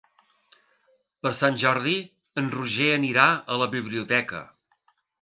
[1.25, 1.95] Per Sant Jordi
[2.45, 4.47] en Roger anirà a la biblioteca.